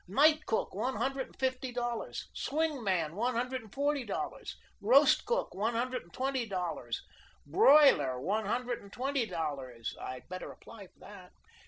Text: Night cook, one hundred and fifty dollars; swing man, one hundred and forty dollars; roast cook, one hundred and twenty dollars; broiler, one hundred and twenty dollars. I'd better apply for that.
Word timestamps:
Night 0.07 0.47
cook, 0.47 0.73
one 0.73 0.95
hundred 0.95 1.27
and 1.27 1.35
fifty 1.37 1.71
dollars; 1.71 2.27
swing 2.33 2.83
man, 2.83 3.15
one 3.15 3.35
hundred 3.35 3.61
and 3.61 3.71
forty 3.71 4.03
dollars; 4.03 4.55
roast 4.81 5.27
cook, 5.27 5.53
one 5.53 5.75
hundred 5.75 6.01
and 6.01 6.11
twenty 6.11 6.47
dollars; 6.47 7.03
broiler, 7.45 8.19
one 8.19 8.47
hundred 8.47 8.81
and 8.81 8.91
twenty 8.91 9.27
dollars. 9.27 9.95
I'd 10.01 10.27
better 10.27 10.51
apply 10.51 10.87
for 10.87 10.97
that. 11.01 11.33